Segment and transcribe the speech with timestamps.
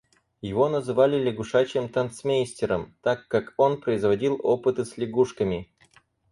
[0.41, 5.69] Его называли лягушачьим танцмейстером, так как он производил опыты с лягушками.